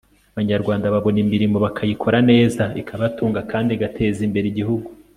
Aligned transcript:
abanyarwanda 0.33 0.93
babona 0.93 1.19
imirimo, 1.25 1.55
bakayikora 1.65 2.17
neza, 2.31 2.63
ikabatunga 2.81 3.39
kandi 3.51 3.69
igateza 3.73 4.19
imbere 4.27 4.45
igihugu 4.49 4.89